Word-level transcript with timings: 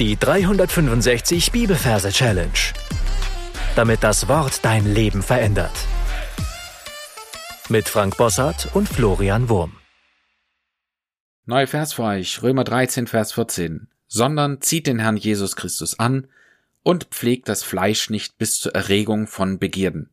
Die 0.00 0.16
365 0.16 1.52
Bibelverse 1.52 2.10
Challenge. 2.10 2.50
Damit 3.76 4.02
das 4.02 4.26
Wort 4.26 4.64
dein 4.64 4.92
Leben 4.92 5.22
verändert. 5.22 5.70
Mit 7.68 7.88
Frank 7.88 8.16
Bossart 8.16 8.74
und 8.74 8.88
Florian 8.88 9.48
Wurm. 9.48 9.76
Neuer 11.46 11.68
Vers 11.68 11.92
für 11.92 12.02
euch, 12.02 12.42
Römer 12.42 12.64
13, 12.64 13.06
Vers 13.06 13.34
14. 13.34 13.86
Sondern 14.08 14.60
zieht 14.60 14.88
den 14.88 14.98
Herrn 14.98 15.16
Jesus 15.16 15.54
Christus 15.54 15.96
an 16.00 16.26
und 16.82 17.04
pflegt 17.12 17.48
das 17.48 17.62
Fleisch 17.62 18.10
nicht 18.10 18.36
bis 18.36 18.58
zur 18.58 18.74
Erregung 18.74 19.28
von 19.28 19.60
Begierden. 19.60 20.10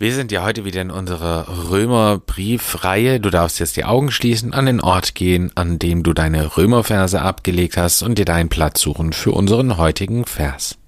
Wir 0.00 0.14
sind 0.14 0.32
ja 0.32 0.42
heute 0.42 0.64
wieder 0.64 0.80
in 0.80 0.90
unserer 0.90 1.68
Römerbriefreihe. 1.68 3.20
Du 3.20 3.28
darfst 3.28 3.60
jetzt 3.60 3.76
die 3.76 3.84
Augen 3.84 4.10
schließen, 4.10 4.54
an 4.54 4.64
den 4.64 4.80
Ort 4.80 5.14
gehen, 5.14 5.52
an 5.56 5.78
dem 5.78 6.02
du 6.02 6.14
deine 6.14 6.56
Römerverse 6.56 7.20
abgelegt 7.20 7.76
hast 7.76 8.00
und 8.00 8.16
dir 8.16 8.24
deinen 8.24 8.48
Platz 8.48 8.80
suchen 8.80 9.12
für 9.12 9.32
unseren 9.32 9.76
heutigen 9.76 10.24
Vers. 10.24 10.78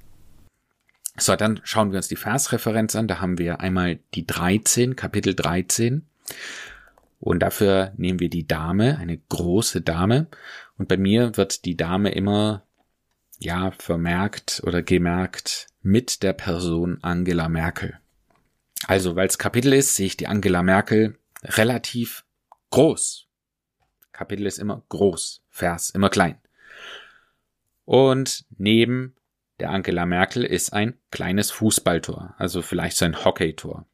So, 1.19 1.37
dann 1.37 1.61
schauen 1.63 1.93
wir 1.93 1.99
uns 1.99 2.09
die 2.09 2.17
Versreferenz 2.17 2.97
an. 2.97 3.07
Da 3.07 3.21
haben 3.21 3.37
wir 3.37 3.61
einmal 3.61 3.99
die 4.15 4.27
13, 4.27 4.97
Kapitel 4.97 5.35
13. 5.35 6.07
Und 7.21 7.41
dafür 7.41 7.93
nehmen 7.99 8.19
wir 8.19 8.31
die 8.31 8.47
Dame, 8.47 8.97
eine 8.97 9.19
große 9.29 9.83
Dame. 9.83 10.29
Und 10.79 10.89
bei 10.89 10.97
mir 10.97 11.37
wird 11.37 11.67
die 11.67 11.77
Dame 11.77 12.13
immer, 12.13 12.63
ja, 13.39 13.73
vermerkt 13.73 14.63
oder 14.65 14.83
gemerkt 14.83 15.67
mit 15.83 16.23
der 16.23 16.33
Person 16.33 16.97
Angela 17.03 17.51
Merkel. 17.51 17.99
Also, 18.87 19.17
weil 19.17 19.29
es 19.29 19.39
Kapitel 19.39 19.73
ist, 19.73 19.95
sehe 19.95 20.07
ich 20.07 20.17
die 20.17 20.27
Angela 20.27 20.63
Merkel 20.63 21.19
relativ 21.45 22.25
groß. 22.71 23.27
Kapitel 24.13 24.47
ist 24.47 24.59
immer 24.59 24.83
groß, 24.89 25.43
Vers 25.49 25.91
immer 25.91 26.11
klein. 26.11 26.39
Und 27.85 28.45
neben 28.57 29.15
der 29.61 29.71
Angela 29.71 30.07
Merkel 30.07 30.45
ist 30.45 30.73
ein 30.73 30.99
kleines 31.11 31.51
Fußballtor, 31.51 32.35
also 32.39 32.63
vielleicht 32.63 32.97
so 32.97 33.05
ein 33.05 33.25
Hockeytor. 33.25 33.87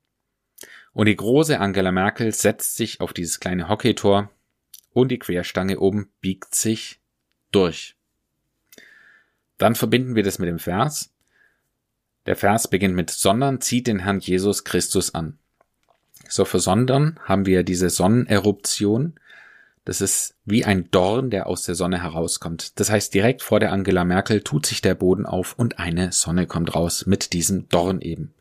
Und 0.93 1.07
die 1.07 1.17
große 1.17 1.59
Angela 1.61 1.93
Merkel 1.93 2.33
setzt 2.33 2.77
sich 2.77 3.01
auf 3.01 3.13
dieses 3.13 3.41
kleine 3.41 3.69
Hockeytor 3.69 4.31
und 4.91 5.09
die 5.11 5.19
Querstange 5.19 5.79
oben 5.79 6.11
biegt 6.21 6.55
sich 6.55 7.01
durch. 7.53 7.97
Dann 9.59 9.75
verbinden 9.75 10.15
wir 10.15 10.23
das 10.23 10.39
mit 10.39 10.49
dem 10.49 10.59
Vers. 10.59 11.13
Der 12.29 12.37
Vers 12.37 12.69
beginnt 12.69 12.95
mit 12.95 13.09
sondern 13.09 13.63
zieht 13.63 13.87
den 13.87 14.01
Herrn 14.01 14.21
Jesus 14.21 14.65
Christus 14.65 15.15
an. 15.15 15.39
So 16.29 16.45
für 16.45 16.61
sondern 16.61 17.19
haben 17.25 17.47
wir 17.47 17.63
diese 17.63 17.89
Sonneneruption. 17.89 19.15
Das 19.87 20.03
ist 20.03 20.35
wie 20.45 20.63
ein 20.67 20.91
Dorn, 20.91 21.31
der 21.31 21.47
aus 21.47 21.63
der 21.63 21.75
Sonne 21.75 22.03
herauskommt. 22.03 22.79
Das 22.79 22.91
heißt, 22.91 23.15
direkt 23.15 23.43
vor 23.43 23.61
der 23.61 23.73
Angela 23.73 24.05
Merkel 24.05 24.43
tut 24.43 24.67
sich 24.67 24.83
der 24.83 24.95
Boden 24.95 25.25
auf 25.25 25.55
und 25.59 25.79
eine 25.79 26.13
Sonne 26.13 26.47
kommt 26.47 26.75
raus 26.75 27.07
mit 27.07 27.33
diesem 27.33 27.67
Dorn 27.71 28.03
eben. 28.03 28.35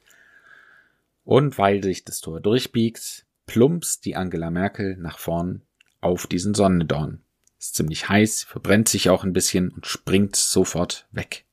Und 1.23 1.57
weil 1.57 1.81
sich 1.81 2.03
das 2.03 2.19
Tor 2.19 2.41
durchbiegt, 2.41 3.25
plumpst 3.45 4.03
die 4.03 4.17
Angela 4.17 4.51
Merkel 4.51 4.97
nach 4.97 5.17
vorn 5.17 5.61
auf 6.01 6.27
diesen 6.27 6.55
Sonnendorn. 6.55 7.21
Ist 7.57 7.75
ziemlich 7.75 8.09
heiß, 8.09 8.43
verbrennt 8.43 8.89
sich 8.89 9.09
auch 9.09 9.23
ein 9.23 9.31
bisschen 9.31 9.69
und 9.69 9.87
springt 9.87 10.35
sofort 10.35 11.07
weg. 11.13 11.45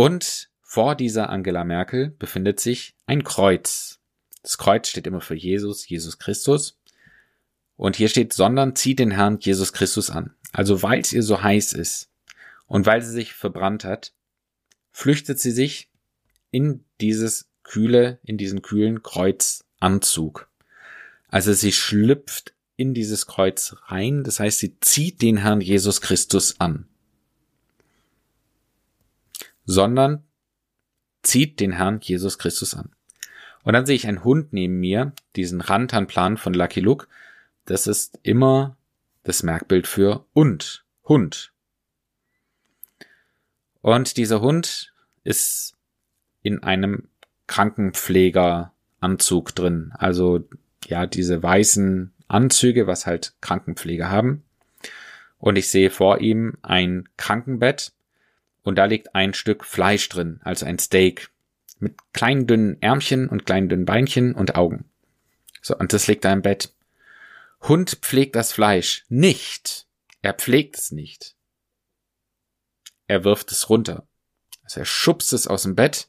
Und 0.00 0.48
vor 0.62 0.94
dieser 0.94 1.28
Angela 1.28 1.62
Merkel 1.62 2.08
befindet 2.18 2.58
sich 2.58 2.96
ein 3.04 3.22
Kreuz. 3.22 3.98
Das 4.42 4.56
Kreuz 4.56 4.88
steht 4.88 5.06
immer 5.06 5.20
für 5.20 5.34
Jesus, 5.34 5.86
Jesus 5.86 6.18
Christus. 6.18 6.80
Und 7.76 7.96
hier 7.96 8.08
steht, 8.08 8.32
sondern 8.32 8.74
zieht 8.74 8.98
den 8.98 9.10
Herrn 9.10 9.36
Jesus 9.40 9.74
Christus 9.74 10.08
an. 10.08 10.32
Also 10.52 10.82
weil 10.82 11.00
es 11.00 11.12
ihr 11.12 11.22
so 11.22 11.42
heiß 11.42 11.74
ist 11.74 12.08
und 12.66 12.86
weil 12.86 13.02
sie 13.02 13.10
sich 13.10 13.34
verbrannt 13.34 13.84
hat, 13.84 14.14
flüchtet 14.90 15.38
sie 15.38 15.50
sich 15.50 15.90
in 16.50 16.82
dieses 17.02 17.50
kühle, 17.62 18.20
in 18.22 18.38
diesen 18.38 18.62
kühlen 18.62 19.02
Kreuzanzug. 19.02 20.48
Also 21.28 21.52
sie 21.52 21.72
schlüpft 21.72 22.54
in 22.74 22.94
dieses 22.94 23.26
Kreuz 23.26 23.76
rein, 23.88 24.24
das 24.24 24.40
heißt, 24.40 24.60
sie 24.60 24.80
zieht 24.80 25.20
den 25.20 25.36
Herrn 25.36 25.60
Jesus 25.60 26.00
Christus 26.00 26.58
an 26.58 26.89
sondern 29.70 30.24
zieht 31.22 31.60
den 31.60 31.72
Herrn 31.72 32.00
Jesus 32.02 32.38
Christus 32.38 32.74
an. 32.74 32.90
Und 33.62 33.74
dann 33.74 33.84
sehe 33.86 33.96
ich 33.96 34.06
einen 34.06 34.24
Hund 34.24 34.52
neben 34.52 34.80
mir, 34.80 35.12
diesen 35.36 35.60
Rantanplan 35.60 36.38
von 36.38 36.54
Lucky 36.54 36.80
Luke. 36.80 37.06
Das 37.66 37.86
ist 37.86 38.18
immer 38.22 38.76
das 39.22 39.42
Merkbild 39.42 39.86
für 39.86 40.24
und, 40.32 40.84
Hund. 41.04 41.52
Und 43.82 44.16
dieser 44.16 44.40
Hund 44.40 44.94
ist 45.24 45.76
in 46.42 46.62
einem 46.62 47.08
Krankenpflegeranzug 47.46 49.54
drin. 49.54 49.92
Also, 49.94 50.48
ja, 50.86 51.04
diese 51.06 51.42
weißen 51.42 52.12
Anzüge, 52.28 52.86
was 52.86 53.06
halt 53.06 53.34
Krankenpfleger 53.40 54.10
haben. 54.10 54.44
Und 55.38 55.56
ich 55.56 55.70
sehe 55.70 55.90
vor 55.90 56.20
ihm 56.20 56.58
ein 56.62 57.08
Krankenbett 57.16 57.92
und 58.62 58.76
da 58.76 58.84
liegt 58.84 59.14
ein 59.14 59.34
Stück 59.34 59.64
Fleisch 59.64 60.08
drin, 60.08 60.40
also 60.42 60.66
ein 60.66 60.78
Steak, 60.78 61.30
mit 61.78 61.96
kleinen 62.12 62.46
dünnen 62.46 62.80
Ärmchen 62.82 63.28
und 63.28 63.46
kleinen 63.46 63.68
dünnen 63.68 63.86
Beinchen 63.86 64.34
und 64.34 64.54
Augen. 64.54 64.90
So, 65.62 65.76
und 65.76 65.92
das 65.92 66.06
liegt 66.06 66.24
da 66.24 66.32
im 66.32 66.42
Bett. 66.42 66.74
Hund 67.62 67.98
pflegt 68.02 68.36
das 68.36 68.52
Fleisch 68.52 69.04
nicht. 69.08 69.86
Er 70.22 70.34
pflegt 70.34 70.76
es 70.76 70.92
nicht. 70.92 71.36
Er 73.06 73.24
wirft 73.24 73.50
es 73.52 73.68
runter. 73.68 74.06
Also 74.62 74.80
er 74.80 74.86
schubst 74.86 75.32
es 75.32 75.46
aus 75.46 75.62
dem 75.62 75.74
Bett. 75.74 76.08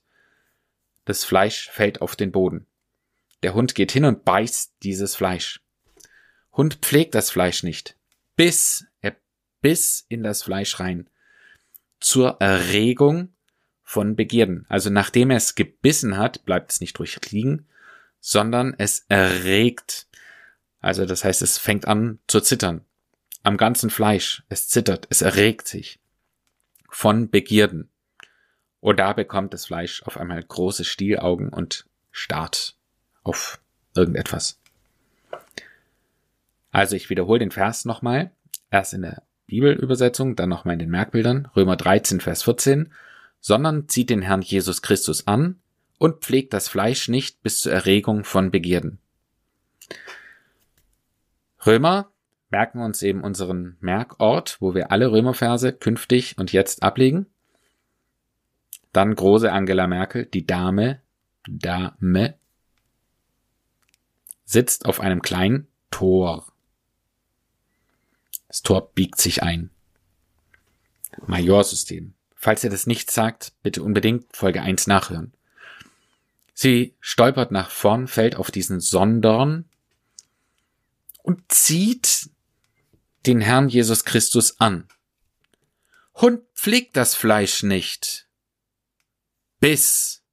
Das 1.06 1.23
Fleisch 1.23 1.69
fällt 1.69 2.01
auf 2.01 2.16
den 2.16 2.31
Boden. 2.31 2.68
Der 3.44 3.53
Hund 3.53 3.75
geht 3.75 3.91
hin 3.91 4.06
und 4.06 4.23
beißt 4.23 4.75
dieses 4.83 5.16
Fleisch. 5.16 5.63
Hund 6.51 6.75
pflegt 6.81 7.16
das 7.16 7.31
Fleisch 7.31 7.63
nicht. 7.63 7.97
Biss, 8.35 8.85
er 9.00 9.16
biss 9.62 10.06
in 10.09 10.23
das 10.23 10.44
Fleisch 10.44 10.79
rein 10.79 11.09
zur 12.01 12.41
Erregung 12.41 13.34
von 13.84 14.16
Begierden. 14.16 14.66
Also 14.67 14.89
nachdem 14.89 15.29
er 15.29 15.38
es 15.38 15.56
gebissen 15.56 16.17
hat, 16.17 16.44
bleibt 16.45 16.72
es 16.72 16.81
nicht 16.81 17.00
ruhig 17.00 17.19
liegen, 17.31 17.67
sondern 18.19 18.75
es 18.78 19.06
erregt. 19.07 20.07
Also 20.79 21.06
das 21.06 21.23
heißt, 21.23 21.41
es 21.41 21.57
fängt 21.57 21.88
an 21.88 22.19
zu 22.28 22.41
zittern. 22.41 22.84
Am 23.44 23.57
ganzen 23.57 23.89
Fleisch. 23.89 24.44
Es 24.50 24.67
zittert, 24.67 25.07
es 25.09 25.22
erregt 25.22 25.67
sich. 25.67 26.00
Von 26.89 27.29
Begierden. 27.29 27.89
Und 28.79 29.00
da 29.00 29.13
bekommt 29.13 29.53
das 29.53 29.68
Fleisch 29.68 30.03
auf 30.03 30.18
einmal 30.18 30.44
große 30.44 30.83
Stielaugen 30.83 31.50
und 31.50 31.85
starrt 32.12 32.75
auf 33.23 33.62
irgendetwas. 33.95 34.59
Also 36.72 36.95
ich 36.95 37.09
wiederhole 37.09 37.39
den 37.39 37.51
Vers 37.51 37.85
nochmal. 37.85 38.31
Erst 38.69 38.94
in 38.94 39.03
der 39.03 39.23
Bibelübersetzung, 39.51 40.38
dann 40.38 40.47
nochmal 40.47 40.73
in 40.73 40.79
den 40.79 40.89
Merkbildern, 40.89 41.50
Römer 41.57 41.75
13, 41.75 42.22
Vers 42.22 42.44
14, 42.44 42.94
sondern 43.41 43.89
zieht 43.89 44.09
den 44.09 44.22
Herrn 44.22 44.41
Jesus 44.41 44.81
Christus 44.81 45.28
an 45.28 45.59
und 45.97 46.23
pflegt 46.23 46.53
das 46.53 46.69
Fleisch 46.69 47.09
nicht 47.09 47.44
bis 47.44 47.59
zur 47.59 47.73
Erregung 47.73 48.23
von 48.23 48.50
Begierden. 48.50 49.00
Römer 51.66 52.09
merken 52.50 52.79
wir 52.79 52.85
uns 52.85 53.03
eben 53.03 53.22
unseren 53.22 53.75
Merkort, 53.81 54.56
wo 54.62 54.73
wir 54.73 54.89
alle 54.89 55.12
Römerverse 55.12 55.73
künftig 55.73 56.38
und 56.38 56.53
jetzt 56.53 56.81
ablegen. 56.81 57.25
Dann 58.94 59.16
große 59.16 59.51
Angela 59.51 59.85
Merkel, 59.85 60.28
die 60.28 60.45
Dame, 60.45 61.01
Dame, 61.45 62.35
sitzt 64.45 64.85
auf 64.85 65.01
einem 65.01 65.22
kleinen 65.22 65.68
Tor. 65.91 66.50
Das 68.51 68.63
Tor 68.63 68.91
biegt 68.91 69.22
sich 69.22 69.44
ein. 69.44 69.69
Majorsystem. 71.25 72.15
Falls 72.36 72.65
ihr 72.65 72.69
das 72.69 72.86
nicht 72.86 73.09
sagt, 73.09 73.53
bitte 73.63 73.81
unbedingt 73.81 74.36
Folge 74.36 74.62
1 74.62 74.88
nachhören. 74.88 75.31
Sie 76.53 76.94
stolpert 77.00 77.51
nach 77.51 77.69
vorn, 77.69 78.09
fällt 78.09 78.36
auf 78.36 78.51
diesen 78.51 78.81
Sondorn 78.81 79.69
und 81.24 81.50
zieht 81.50 82.30
den 83.25 83.39
Herrn 83.39 83.69
Jesus 83.69 84.03
Christus 84.03 84.59
an. 84.59 84.86
Hund 86.15 86.44
pflegt 86.53 86.98
das 86.98 87.15
Fleisch 87.15 87.63
nicht. 87.63 88.27
Bis 89.62 90.24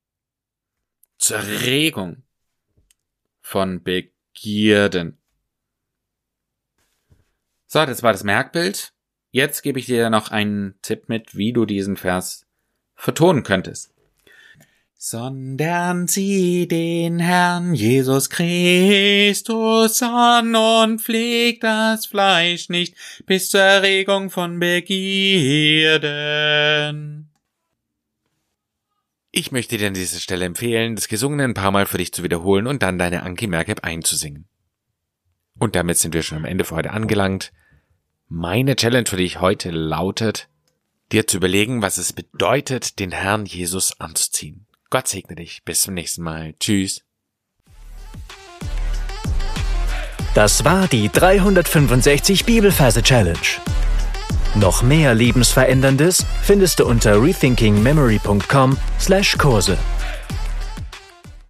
zur 1.18 1.40
Regung 1.40 2.24
von 3.42 3.80
Begierden. 3.80 5.17
So, 7.70 7.84
das 7.84 8.02
war 8.02 8.12
das 8.12 8.24
Merkbild. 8.24 8.94
Jetzt 9.30 9.62
gebe 9.62 9.78
ich 9.78 9.84
dir 9.84 10.08
noch 10.08 10.30
einen 10.30 10.74
Tipp 10.80 11.10
mit, 11.10 11.36
wie 11.36 11.52
du 11.52 11.66
diesen 11.66 11.98
Vers 11.98 12.46
vertonen 12.94 13.42
könntest. 13.42 13.92
sondern 15.00 16.08
sieh 16.08 16.66
den 16.66 17.20
Herrn 17.20 17.72
Jesus 17.74 18.30
Christus 18.30 20.02
an 20.02 20.56
und 20.56 21.00
pflegt 21.00 21.62
das 21.62 22.06
Fleisch 22.06 22.68
nicht 22.68 22.96
bis 23.24 23.50
zur 23.50 23.60
Erregung 23.60 24.30
von 24.30 24.58
Begierden. 24.58 25.98
Ich 29.30 29.52
möchte 29.52 29.76
dir 29.76 29.86
an 29.86 29.94
dieser 29.94 30.18
Stelle 30.18 30.46
empfehlen, 30.46 30.96
das 30.96 31.06
Gesungene 31.06 31.44
ein 31.44 31.54
paar 31.54 31.70
Mal 31.70 31.86
für 31.86 31.98
dich 31.98 32.12
zu 32.12 32.24
wiederholen 32.24 32.66
und 32.66 32.82
dann 32.82 32.98
deine 32.98 33.22
Anki 33.22 33.46
Merkab 33.46 33.84
einzusingen. 33.84 34.48
Und 35.58 35.74
damit 35.74 35.98
sind 35.98 36.14
wir 36.14 36.22
schon 36.22 36.38
am 36.38 36.44
Ende 36.44 36.64
für 36.64 36.76
heute 36.76 36.92
angelangt. 36.92 37.52
Meine 38.28 38.76
Challenge 38.76 39.06
für 39.06 39.16
dich 39.16 39.40
heute 39.40 39.70
lautet, 39.70 40.48
dir 41.12 41.26
zu 41.26 41.38
überlegen, 41.38 41.82
was 41.82 41.98
es 41.98 42.12
bedeutet, 42.12 42.98
den 42.98 43.12
Herrn 43.12 43.46
Jesus 43.46 44.00
anzuziehen. 44.00 44.66
Gott 44.90 45.08
segne 45.08 45.36
dich. 45.36 45.62
Bis 45.64 45.82
zum 45.82 45.94
nächsten 45.94 46.22
Mal. 46.22 46.54
Tschüss. 46.60 47.04
Das 50.34 50.62
war 50.64 50.88
die 50.88 51.08
365 51.08 52.44
Bibelferse 52.44 53.02
Challenge. 53.02 53.38
Noch 54.54 54.82
mehr 54.82 55.14
Lebensveränderndes 55.14 56.26
findest 56.42 56.80
du 56.80 56.86
unter 56.86 57.22
rethinkingmemory.com/Kurse. 57.22 59.78